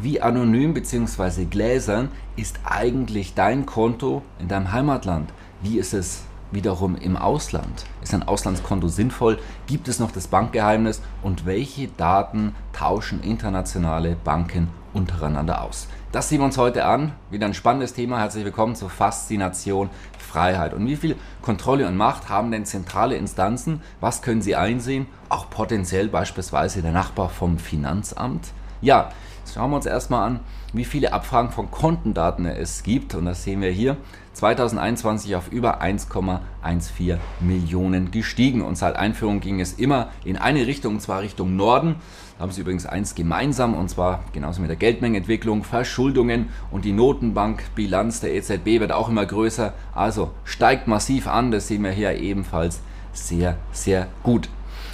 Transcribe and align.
Wie 0.00 0.20
anonym 0.22 0.74
bzw. 0.74 1.46
gläsern 1.46 2.10
ist 2.36 2.60
eigentlich 2.62 3.34
dein 3.34 3.66
Konto 3.66 4.22
in 4.38 4.46
deinem 4.46 4.70
Heimatland? 4.70 5.28
Wie 5.60 5.76
ist 5.76 5.92
es 5.92 6.22
wiederum 6.52 6.94
im 6.94 7.16
Ausland? 7.16 7.84
Ist 8.00 8.14
ein 8.14 8.22
Auslandskonto 8.22 8.86
sinnvoll? 8.86 9.40
Gibt 9.66 9.88
es 9.88 9.98
noch 9.98 10.12
das 10.12 10.28
Bankgeheimnis? 10.28 11.02
Und 11.24 11.46
welche 11.46 11.88
Daten 11.88 12.54
tauschen 12.72 13.24
internationale 13.24 14.14
Banken 14.22 14.68
untereinander 14.94 15.62
aus? 15.62 15.88
Das 16.12 16.28
sehen 16.28 16.38
wir 16.38 16.44
uns 16.44 16.58
heute 16.58 16.84
an. 16.84 17.10
Wieder 17.32 17.46
ein 17.46 17.54
spannendes 17.54 17.92
Thema. 17.92 18.20
Herzlich 18.20 18.44
willkommen 18.44 18.76
zur 18.76 18.90
Faszination 18.90 19.90
Freiheit. 20.16 20.74
Und 20.74 20.86
wie 20.86 20.94
viel 20.94 21.16
Kontrolle 21.42 21.88
und 21.88 21.96
Macht 21.96 22.28
haben 22.28 22.52
denn 22.52 22.66
zentrale 22.66 23.16
Instanzen? 23.16 23.80
Was 24.00 24.22
können 24.22 24.42
sie 24.42 24.54
einsehen? 24.54 25.06
Auch 25.28 25.50
potenziell 25.50 26.06
beispielsweise 26.06 26.82
der 26.82 26.92
Nachbar 26.92 27.30
vom 27.30 27.58
Finanzamt? 27.58 28.52
Ja, 28.80 29.10
schauen 29.52 29.70
wir 29.70 29.76
uns 29.76 29.86
erstmal 29.86 30.26
an, 30.26 30.40
wie 30.72 30.84
viele 30.84 31.12
Abfragen 31.12 31.50
von 31.50 31.70
Kontendaten 31.70 32.46
es 32.46 32.82
gibt. 32.82 33.14
Und 33.14 33.24
das 33.24 33.44
sehen 33.44 33.60
wir 33.60 33.70
hier. 33.70 33.96
2021 34.34 35.34
auf 35.34 35.50
über 35.50 35.82
1,14 35.82 37.18
Millionen 37.40 38.12
gestiegen. 38.12 38.62
Und 38.62 38.78
seit 38.78 38.94
Einführung 38.94 39.40
ging 39.40 39.60
es 39.60 39.72
immer 39.72 40.10
in 40.24 40.36
eine 40.36 40.66
Richtung, 40.66 40.94
und 40.94 41.00
zwar 41.00 41.22
Richtung 41.22 41.56
Norden. 41.56 41.96
Da 42.36 42.42
haben 42.42 42.52
sie 42.52 42.60
übrigens 42.60 42.86
eins 42.86 43.16
gemeinsam, 43.16 43.74
und 43.74 43.90
zwar 43.90 44.22
genauso 44.32 44.60
mit 44.60 44.70
der 44.70 44.76
Geldmengenentwicklung, 44.76 45.64
Verschuldungen 45.64 46.50
und 46.70 46.84
die 46.84 46.92
Notenbankbilanz 46.92 48.20
der 48.20 48.32
EZB 48.34 48.78
wird 48.78 48.92
auch 48.92 49.08
immer 49.08 49.26
größer. 49.26 49.72
Also 49.92 50.30
steigt 50.44 50.86
massiv 50.86 51.26
an, 51.26 51.50
das 51.50 51.66
sehen 51.66 51.82
wir 51.82 51.90
hier 51.90 52.14
ebenfalls 52.14 52.80
sehr, 53.12 53.56
sehr 53.72 54.06
gut. 54.22 54.48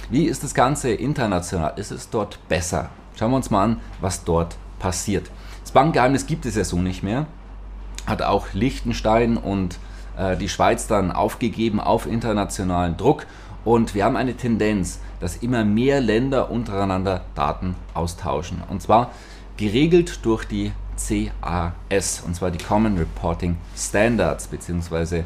Wie 0.09 0.25
ist 0.25 0.43
das 0.43 0.55
Ganze 0.55 0.89
international? 0.91 1.73
Ist 1.77 1.91
es 1.91 2.09
dort 2.09 2.39
besser? 2.47 2.89
Schauen 3.17 3.31
wir 3.31 3.37
uns 3.37 3.49
mal 3.49 3.63
an, 3.63 3.81
was 4.01 4.23
dort 4.23 4.57
passiert. 4.79 5.31
Das 5.61 5.71
Bankgeheimnis 5.71 6.27
gibt 6.27 6.45
es 6.45 6.55
ja 6.55 6.63
so 6.63 6.81
nicht 6.81 7.03
mehr. 7.03 7.25
Hat 8.05 8.21
auch 8.21 8.47
Liechtenstein 8.53 9.37
und 9.37 9.79
äh, 10.17 10.37
die 10.37 10.49
Schweiz 10.49 10.87
dann 10.87 11.11
aufgegeben 11.11 11.79
auf 11.79 12.05
internationalen 12.05 12.97
Druck. 12.97 13.25
Und 13.63 13.95
wir 13.95 14.05
haben 14.05 14.15
eine 14.15 14.35
Tendenz, 14.35 14.99
dass 15.19 15.37
immer 15.37 15.65
mehr 15.65 16.01
Länder 16.01 16.51
untereinander 16.51 17.21
Daten 17.33 17.75
austauschen. 17.93 18.61
Und 18.69 18.81
zwar 18.81 19.11
geregelt 19.57 20.19
durch 20.23 20.45
die 20.45 20.71
CAS, 20.97 22.21
und 22.25 22.35
zwar 22.35 22.51
die 22.51 22.63
Common 22.63 22.97
Reporting 22.97 23.57
Standards, 23.75 24.47
beziehungsweise 24.47 25.23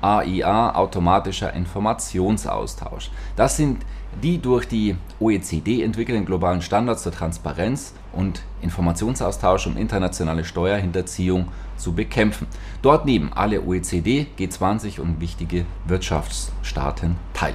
AIA, 0.00 0.74
automatischer 0.74 1.52
Informationsaustausch. 1.52 3.10
Das 3.36 3.56
sind 3.56 3.84
die 4.22 4.40
durch 4.40 4.66
die 4.66 4.96
OECD 5.20 5.82
entwickelten 5.82 6.24
globalen 6.24 6.62
Standards 6.62 7.02
zur 7.02 7.12
Transparenz 7.12 7.94
und 8.12 8.42
Informationsaustausch 8.62 9.66
um 9.66 9.76
internationale 9.76 10.44
Steuerhinterziehung 10.44 11.48
zu 11.76 11.92
bekämpfen. 11.92 12.46
Dort 12.82 13.04
nehmen 13.04 13.32
alle 13.32 13.62
OECD, 13.62 14.26
G20 14.38 15.00
und 15.00 15.20
wichtige 15.20 15.66
Wirtschaftsstaaten 15.86 17.16
teil. 17.34 17.54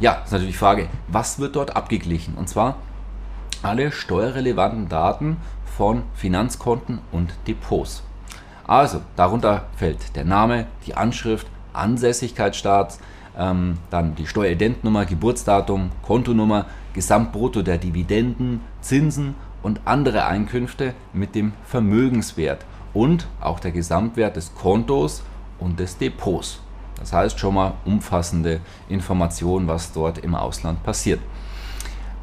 Ja, 0.00 0.22
ist 0.24 0.32
natürlich 0.32 0.54
die 0.54 0.58
Frage, 0.58 0.88
was 1.08 1.38
wird 1.38 1.56
dort 1.56 1.76
abgeglichen? 1.76 2.34
Und 2.34 2.48
zwar 2.48 2.76
alle 3.62 3.92
steuerrelevanten 3.92 4.88
Daten 4.88 5.36
von 5.76 6.02
Finanzkonten 6.14 7.00
und 7.12 7.34
Depots. 7.46 8.02
Also, 8.66 9.02
darunter 9.16 9.64
fällt 9.76 10.16
der 10.16 10.24
Name, 10.24 10.66
die 10.86 10.94
Anschrift, 10.94 11.46
Ansässigkeitsstaat, 11.72 12.98
ähm, 13.38 13.78
dann 13.90 14.14
die 14.14 14.26
Steueridentnummer, 14.26 15.06
Geburtsdatum, 15.06 15.90
Kontonummer, 16.02 16.66
Gesamtbrutto 16.92 17.62
der 17.62 17.78
Dividenden, 17.78 18.60
Zinsen 18.80 19.34
und 19.62 19.80
andere 19.84 20.26
Einkünfte 20.26 20.94
mit 21.12 21.34
dem 21.34 21.52
Vermögenswert 21.64 22.64
und 22.92 23.28
auch 23.40 23.60
der 23.60 23.70
Gesamtwert 23.70 24.36
des 24.36 24.54
Kontos 24.54 25.22
und 25.58 25.78
des 25.78 25.98
Depots. 25.98 26.60
Das 26.98 27.12
heißt 27.12 27.38
schon 27.38 27.54
mal 27.54 27.74
umfassende 27.84 28.60
Informationen, 28.88 29.68
was 29.68 29.92
dort 29.92 30.18
im 30.18 30.34
Ausland 30.34 30.82
passiert. 30.82 31.20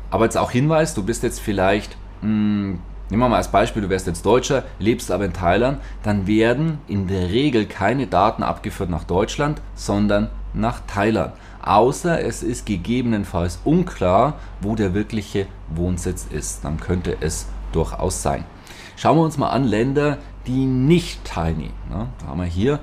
Aber 0.09 0.25
jetzt 0.25 0.37
auch 0.37 0.51
Hinweis, 0.51 0.93
du 0.93 1.03
bist 1.03 1.23
jetzt 1.23 1.39
vielleicht 1.39 1.97
mh, 2.21 2.27
hm, 2.27 2.79
Nehmen 3.09 3.21
wir 3.21 3.29
mal 3.29 3.37
als 3.37 3.47
Beispiel, 3.47 3.81
du 3.81 3.89
wärst 3.89 4.07
jetzt 4.07 4.25
Deutscher, 4.25 4.63
lebst 4.79 5.11
aber 5.11 5.25
in 5.25 5.33
Thailand, 5.33 5.79
dann 6.03 6.27
werden 6.27 6.79
in 6.87 7.07
der 7.07 7.29
Regel 7.29 7.65
keine 7.65 8.07
Daten 8.07 8.43
abgeführt 8.43 8.89
nach 8.89 9.05
Deutschland, 9.05 9.61
sondern 9.75 10.29
nach 10.53 10.81
Thailand. 10.87 11.33
Außer 11.61 12.21
es 12.21 12.43
ist 12.43 12.65
gegebenenfalls 12.65 13.59
unklar, 13.63 14.35
wo 14.61 14.75
der 14.75 14.93
wirkliche 14.93 15.47
Wohnsitz 15.69 16.27
ist. 16.29 16.65
Dann 16.65 16.79
könnte 16.79 17.17
es 17.19 17.47
durchaus 17.71 18.21
sein. 18.21 18.43
Schauen 18.97 19.17
wir 19.17 19.23
uns 19.23 19.37
mal 19.37 19.49
an 19.49 19.63
Länder, 19.63 20.17
die 20.45 20.65
nicht 20.65 21.23
teilnehmen. 21.23 21.73
Da 21.89 22.27
haben 22.27 22.39
wir 22.39 22.45
hier 22.45 22.79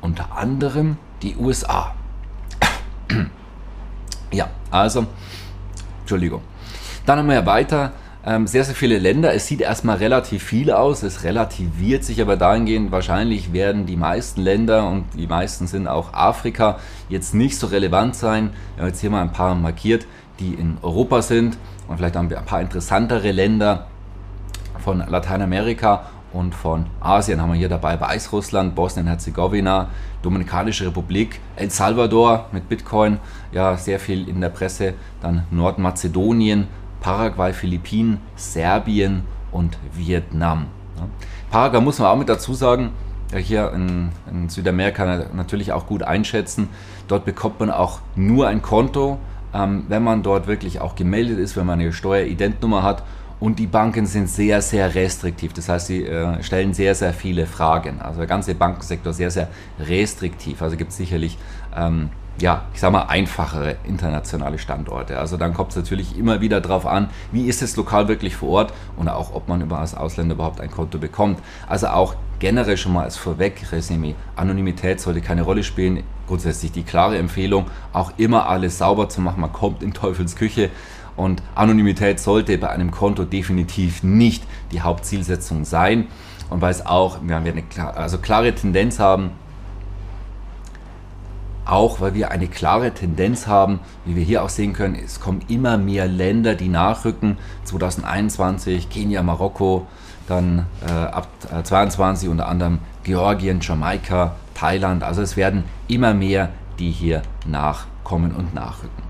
unter 0.00 0.36
anderem 0.36 0.96
die 1.22 1.36
USA. 1.36 1.94
ja, 4.30 4.48
also, 4.70 5.06
Entschuldigung. 6.00 6.42
Dann 7.04 7.18
haben 7.18 7.28
wir 7.28 7.34
ja 7.34 7.46
weiter 7.46 7.92
ähm, 8.24 8.46
sehr, 8.46 8.64
sehr 8.64 8.74
viele 8.74 8.98
Länder. 8.98 9.34
Es 9.34 9.46
sieht 9.46 9.60
erstmal 9.60 9.96
relativ 9.96 10.42
viel 10.42 10.70
aus, 10.70 11.02
es 11.02 11.24
relativiert 11.24 12.04
sich 12.04 12.20
aber 12.20 12.36
dahingehend, 12.36 12.92
wahrscheinlich 12.92 13.52
werden 13.52 13.86
die 13.86 13.96
meisten 13.96 14.42
Länder 14.42 14.88
und 14.88 15.04
die 15.14 15.26
meisten 15.26 15.66
sind 15.66 15.88
auch 15.88 16.12
Afrika 16.12 16.78
jetzt 17.08 17.34
nicht 17.34 17.58
so 17.58 17.68
relevant 17.68 18.14
sein. 18.14 18.50
Wir 18.76 18.82
haben 18.82 18.88
jetzt 18.88 19.00
hier 19.00 19.10
mal 19.10 19.22
ein 19.22 19.32
paar 19.32 19.54
markiert, 19.54 20.06
die 20.38 20.54
in 20.54 20.78
Europa 20.82 21.22
sind. 21.22 21.56
Und 21.88 21.96
vielleicht 21.96 22.16
ein 22.16 22.28
paar 22.28 22.60
interessantere 22.60 23.32
Länder 23.32 23.86
von 24.78 25.02
Lateinamerika 25.06 26.04
und 26.32 26.54
von 26.54 26.86
Asien 27.00 27.40
haben 27.40 27.52
wir 27.52 27.58
hier 27.58 27.68
dabei. 27.68 28.00
Weißrussland, 28.00 28.74
Bosnien-Herzegowina, 28.74 29.88
Dominikanische 30.22 30.86
Republik, 30.86 31.40
El 31.56 31.70
Salvador 31.70 32.46
mit 32.52 32.68
Bitcoin, 32.68 33.18
ja 33.52 33.76
sehr 33.76 33.98
viel 33.98 34.28
in 34.28 34.40
der 34.40 34.50
Presse, 34.50 34.94
dann 35.20 35.44
Nordmazedonien, 35.50 36.68
Paraguay, 37.00 37.52
Philippinen, 37.52 38.18
Serbien 38.36 39.22
und 39.52 39.78
Vietnam. 39.94 40.66
Paraguay 41.50 41.80
muss 41.80 41.98
man 41.98 42.08
auch 42.08 42.16
mit 42.16 42.28
dazu 42.28 42.54
sagen, 42.54 42.90
hier 43.36 43.72
in, 43.72 44.10
in, 44.30 44.48
Südamerika 44.48 45.24
natürlich 45.32 45.72
auch 45.72 45.86
gut 45.86 46.02
einschätzen. 46.02 46.68
Dort 47.08 47.24
bekommt 47.24 47.60
man 47.60 47.70
auch 47.70 48.00
nur 48.16 48.48
ein 48.48 48.60
Konto, 48.60 49.18
ähm, 49.54 49.84
wenn 49.88 50.02
man 50.02 50.22
dort 50.22 50.46
wirklich 50.46 50.80
auch 50.80 50.94
gemeldet 50.94 51.38
ist, 51.38 51.56
wenn 51.56 51.66
man 51.66 51.80
eine 51.80 51.92
Steueridentnummer 51.92 52.82
hat. 52.82 53.02
Und 53.38 53.58
die 53.58 53.66
Banken 53.66 54.04
sind 54.04 54.28
sehr, 54.28 54.60
sehr 54.60 54.94
restriktiv. 54.94 55.54
Das 55.54 55.68
heißt, 55.68 55.86
sie 55.86 56.04
äh, 56.04 56.42
stellen 56.42 56.74
sehr, 56.74 56.94
sehr 56.94 57.14
viele 57.14 57.46
Fragen. 57.46 58.00
Also 58.02 58.18
der 58.18 58.26
ganze 58.26 58.54
Bankensektor 58.54 59.14
sehr, 59.14 59.30
sehr 59.30 59.48
restriktiv. 59.78 60.60
Also 60.60 60.76
gibt 60.76 60.90
es 60.90 60.98
sicherlich 60.98 61.38
ähm, 61.74 62.10
ja, 62.38 62.64
ich 62.72 62.80
sag 62.80 62.92
mal, 62.92 63.02
einfachere 63.02 63.76
internationale 63.84 64.58
Standorte. 64.58 65.18
Also 65.18 65.36
dann 65.36 65.52
kommt 65.52 65.70
es 65.70 65.76
natürlich 65.76 66.16
immer 66.16 66.40
wieder 66.40 66.60
darauf 66.60 66.86
an, 66.86 67.10
wie 67.32 67.46
ist 67.46 67.60
es 67.62 67.76
lokal 67.76 68.08
wirklich 68.08 68.36
vor 68.36 68.48
Ort 68.50 68.72
und 68.96 69.08
auch, 69.08 69.34
ob 69.34 69.48
man 69.48 69.60
über 69.60 69.78
als 69.78 69.94
Ausländer 69.94 70.34
überhaupt 70.34 70.60
ein 70.60 70.70
Konto 70.70 70.98
bekommt. 70.98 71.38
Also 71.68 71.88
auch 71.88 72.14
generell 72.38 72.76
schon 72.76 72.94
mal 72.94 73.04
als 73.04 73.16
Vorweg-Resümee. 73.16 74.14
Anonymität 74.36 75.00
sollte 75.00 75.20
keine 75.20 75.42
Rolle 75.42 75.62
spielen. 75.62 76.02
Grundsätzlich 76.26 76.72
die 76.72 76.82
klare 76.82 77.18
Empfehlung, 77.18 77.66
auch 77.92 78.12
immer 78.16 78.48
alles 78.48 78.78
sauber 78.78 79.08
zu 79.08 79.20
machen. 79.20 79.40
Man 79.40 79.52
kommt 79.52 79.82
in 79.82 79.92
Teufels 79.92 80.36
Küche. 80.36 80.70
Und 81.16 81.42
Anonymität 81.54 82.18
sollte 82.18 82.56
bei 82.56 82.70
einem 82.70 82.90
Konto 82.90 83.24
definitiv 83.24 84.02
nicht 84.02 84.42
die 84.72 84.80
Hauptzielsetzung 84.80 85.64
sein. 85.64 86.06
Und 86.48 86.62
weil 86.62 86.70
es 86.70 86.86
auch, 86.86 87.18
wir 87.22 87.36
haben 87.36 87.46
eine 87.46 87.64
also 87.94 88.18
klare 88.18 88.54
Tendenz 88.54 88.98
haben, 88.98 89.32
auch 91.70 92.00
weil 92.00 92.14
wir 92.14 92.30
eine 92.30 92.48
klare 92.48 92.92
Tendenz 92.92 93.46
haben, 93.46 93.80
wie 94.04 94.16
wir 94.16 94.24
hier 94.24 94.42
auch 94.42 94.48
sehen 94.48 94.72
können, 94.72 94.96
es 94.96 95.20
kommen 95.20 95.40
immer 95.48 95.78
mehr 95.78 96.06
Länder, 96.06 96.54
die 96.54 96.68
nachrücken. 96.68 97.38
2021 97.64 98.90
Kenia, 98.90 99.22
Marokko, 99.22 99.86
dann 100.26 100.66
äh, 100.86 100.90
ab 100.90 101.28
2022 101.42 102.28
unter 102.28 102.48
anderem 102.48 102.78
Georgien, 103.04 103.60
Jamaika, 103.60 104.36
Thailand. 104.54 105.02
Also 105.02 105.22
es 105.22 105.36
werden 105.36 105.64
immer 105.88 106.14
mehr, 106.14 106.50
die 106.78 106.90
hier 106.90 107.22
nachkommen 107.46 108.32
und 108.32 108.54
nachrücken. 108.54 109.02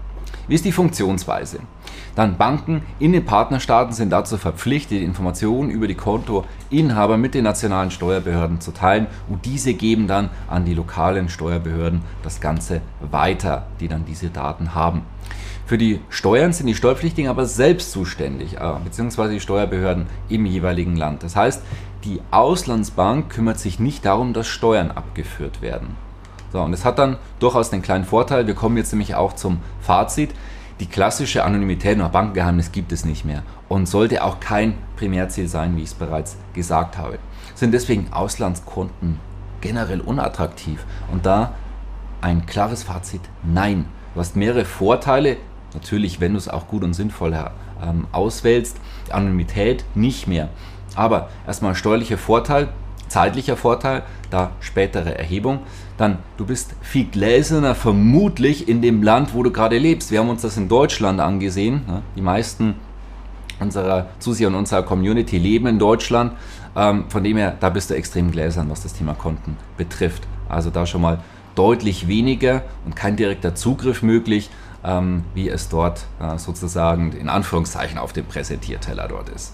Wie 0.49 0.55
ist 0.55 0.65
die 0.65 0.73
Funktionsweise? 0.73 1.61
Dann 2.15 2.37
Banken 2.37 2.83
in 2.99 3.12
den 3.12 3.25
Partnerstaaten 3.25 3.93
sind 3.93 4.11
dazu 4.11 4.37
verpflichtet, 4.37 5.03
Informationen 5.03 5.71
über 5.71 5.87
die 5.87 5.95
Kontoinhaber 5.95 7.17
mit 7.17 7.35
den 7.35 7.45
nationalen 7.45 7.91
Steuerbehörden 7.91 8.61
zu 8.61 8.73
teilen 8.73 9.07
und 9.29 9.45
diese 9.47 9.75
geben 9.75 10.07
dann 10.07 10.31
an 10.49 10.65
die 10.65 10.75
lokalen 10.75 11.29
Steuerbehörden 11.29 12.03
das 12.23 12.41
Ganze 12.41 12.81
weiter, 13.01 13.67
die 13.81 13.89
dann 13.89 14.05
diese 14.05 14.31
Daten 14.31 14.75
haben. 14.75 15.03
Für 15.67 15.79
die 15.79 16.01
Steuern 16.09 16.53
sind 16.53 16.67
die 16.67 16.75
Steuerpflichtigen 16.75 17.31
aber 17.31 17.47
selbst 17.47 17.93
zuständig, 17.93 18.57
äh, 18.57 18.73
beziehungsweise 18.83 19.35
die 19.35 19.41
Steuerbehörden 19.41 20.07
im 20.29 20.45
jeweiligen 20.45 20.97
Land. 20.97 21.23
Das 21.23 21.37
heißt, 21.37 21.62
die 22.05 22.21
Auslandsbank 22.33 23.31
kümmert 23.31 23.61
sich 23.61 23.79
nicht 23.79 24.05
darum, 24.05 24.33
dass 24.33 24.49
Steuern 24.49 24.91
abgeführt 24.91 25.62
werden. 25.62 25.95
So, 26.53 26.61
und 26.61 26.73
es 26.73 26.85
hat 26.85 26.99
dann 26.99 27.19
durchaus 27.39 27.71
den 27.71 27.83
kleinen 27.83 28.05
Vorteil, 28.05 28.49
wir 28.49 28.55
kommen 28.55 28.77
jetzt 28.77 28.93
nämlich 28.93 29.15
auch 29.15 29.35
zum 29.35 29.61
Fazit, 29.81 30.31
die 30.81 30.87
klassische 30.87 31.44
Anonymität 31.44 31.99
nach 31.99 32.09
Bankgeheimnis 32.09 32.73
gibt 32.73 32.91
es 32.91 33.05
nicht 33.05 33.27
mehr 33.27 33.43
und 33.69 33.87
sollte 33.87 34.25
auch 34.25 34.41
kein 34.41 34.75
Primärziel 34.97 35.47
sein, 35.47 35.77
wie 35.77 35.82
ich 35.82 35.91
es 35.91 35.94
bereits 35.94 36.37
gesagt 36.55 36.97
habe. 36.97 37.19
Sind 37.55 37.73
deswegen 37.73 38.11
Auslandskonten 38.12 39.21
generell 39.61 40.00
unattraktiv? 40.00 40.85
Und 41.12 41.27
da 41.27 41.53
ein 42.23 42.47
klares 42.47 42.82
Fazit, 42.82 43.21
nein. 43.43 43.85
Du 44.15 44.21
hast 44.21 44.37
mehrere 44.37 44.65
Vorteile, 44.65 45.37
natürlich, 45.75 46.21
wenn 46.21 46.32
du 46.32 46.38
es 46.38 46.49
auch 46.49 46.67
gut 46.67 46.83
und 46.83 46.94
sinnvoll 46.94 47.37
ähm, 47.83 48.06
auswählst. 48.11 48.79
Anonymität 49.11 49.85
nicht 49.94 50.26
mehr. 50.26 50.49
Aber 50.94 51.29
erstmal 51.47 51.75
steuerlicher 51.75 52.19
Vorteil, 52.19 52.69
zeitlicher 53.11 53.57
Vorteil, 53.57 54.03
da 54.31 54.53
spätere 54.61 55.19
Erhebung. 55.19 55.61
Dann, 55.99 56.19
du 56.39 56.47
bist 56.47 56.75
viel 56.81 57.05
gläserner 57.05 57.75
vermutlich 57.75 58.69
in 58.69 58.81
dem 58.81 59.03
Land, 59.03 59.35
wo 59.35 59.43
du 59.43 59.51
gerade 59.51 59.77
lebst. 59.77 60.11
Wir 60.11 60.21
haben 60.21 60.31
uns 60.31 60.43
das 60.43 60.57
in 60.57 60.69
Deutschland 60.69 61.21
angesehen. 61.21 61.83
Ne? 61.87 62.03
Die 62.17 62.23
meisten 62.23 62.77
unserer 63.59 64.07
Zuseher 64.19 64.49
und 64.49 64.55
unserer 64.55 64.83
Community 64.83 65.37
leben 65.37 65.67
in 65.67 65.79
Deutschland. 65.79 66.33
Ähm, 66.75 67.05
von 67.09 67.23
dem 67.23 67.37
her, 67.37 67.57
da 67.61 67.69
bist 67.69 67.91
du 67.91 67.95
extrem 67.95 68.31
gläsern, 68.31 68.71
was 68.71 68.83
das 68.83 68.95
Thema 68.95 69.15
Konten 69.15 69.57
betrifft. 69.77 70.27
Also 70.49 70.71
da 70.71 70.87
schon 70.87 71.03
mal 71.03 71.19
deutlich 71.55 72.09
weniger 72.09 72.62
und 72.87 72.97
kein 72.97 73.17
direkter 73.17 73.55
Zugriff 73.55 74.03
möglich, 74.03 74.51
ähm, 74.85 75.25
wie 75.35 75.49
es 75.49 75.69
dort 75.69 76.07
äh, 76.21 76.39
sozusagen 76.39 77.12
in 77.12 77.29
Anführungszeichen 77.29 77.99
auf 77.99 78.12
dem 78.12 78.25
Präsentierteller 78.25 79.09
dort 79.09 79.29
ist. 79.29 79.53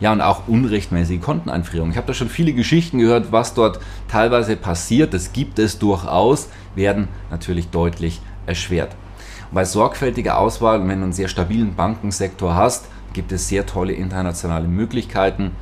Ja, 0.00 0.12
und 0.12 0.20
auch 0.20 0.46
unrechtmäßige 0.46 1.20
Konteneinfrierung. 1.20 1.90
Ich 1.90 1.96
habe 1.96 2.06
da 2.06 2.14
schon 2.14 2.28
viele 2.28 2.52
Geschichten 2.52 2.98
gehört, 2.98 3.32
was 3.32 3.54
dort 3.54 3.80
teilweise 4.06 4.56
passiert. 4.56 5.12
Das 5.12 5.32
gibt 5.32 5.58
es 5.58 5.78
durchaus, 5.78 6.48
werden 6.76 7.08
natürlich 7.30 7.68
deutlich 7.68 8.20
erschwert. 8.46 8.94
Und 9.50 9.54
bei 9.54 9.64
sorgfältiger 9.64 10.38
Auswahl, 10.38 10.80
wenn 10.80 10.98
du 10.98 11.04
einen 11.04 11.12
sehr 11.12 11.28
stabilen 11.28 11.74
Bankensektor 11.74 12.54
hast, 12.54 12.86
gibt 13.12 13.32
es 13.32 13.48
sehr 13.48 13.66
tolle 13.66 13.92
internationale 13.92 14.68
Möglichkeiten. 14.68 15.52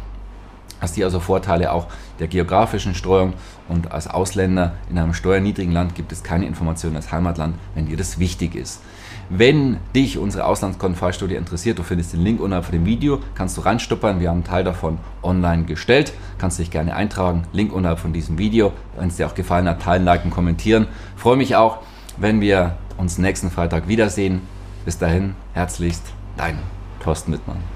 Hast 0.81 0.95
hier 0.95 1.07
also 1.07 1.21
Vorteile 1.21 1.73
auch 1.73 1.87
der 2.19 2.29
geografischen 2.29 2.95
Streuung 2.95 3.33
und 3.69 3.93
als 3.93 4.09
Ausländer 4.09 4.75
in 4.91 4.99
einem 4.99 5.15
steuerniedrigen 5.15 5.73
Land 5.73 5.95
gibt 5.95 6.13
es 6.13 6.23
keine 6.23 6.47
Informationen 6.47 6.97
als 6.97 7.13
Heimatland, 7.13 7.57
wenn 7.75 7.87
dir 7.87 7.97
das 7.97 8.19
wichtig 8.19 8.55
ist. 8.55 8.83
Wenn 9.29 9.79
dich 9.95 10.19
unsere 10.19 10.45
Auslandskontenfallstudie 10.45 11.35
interessiert, 11.35 11.79
du 11.79 11.83
findest 11.83 12.13
den 12.13 12.23
Link 12.23 12.41
unterhalb 12.41 12.65
von 12.65 12.73
dem 12.73 12.87
Video, 12.87 13.21
kannst 13.35 13.57
du 13.57 13.63
reinstuppern. 13.63 14.21
Wir 14.21 14.29
haben 14.29 14.37
einen 14.37 14.45
Teil 14.45 14.63
davon 14.63 14.99
online 15.23 15.65
gestellt. 15.65 16.13
Kannst 16.39 16.59
dich 16.59 16.71
gerne 16.71 16.95
eintragen. 16.95 17.43
Link 17.53 17.73
unterhalb 17.73 17.99
von 17.99 18.13
diesem 18.13 18.39
Video. 18.39 18.73
Wenn 18.97 19.09
es 19.09 19.17
dir 19.17 19.27
auch 19.27 19.35
gefallen 19.35 19.69
hat, 19.69 19.83
teilen, 19.83 20.05
liken, 20.05 20.31
kommentieren. 20.31 20.87
Freue 21.17 21.37
mich 21.37 21.57
auch, 21.57 21.79
wenn 22.17 22.41
wir 22.41 22.77
uns 22.99 23.19
nächsten 23.19 23.51
Freitag 23.51 23.89
wiedersehen. 23.89 24.43
Bis 24.85 24.99
dahin, 24.99 25.35
herzlichst, 25.55 26.05
dein 26.37 26.59
Thorsten 27.01 27.33
Wittmann. 27.33 27.76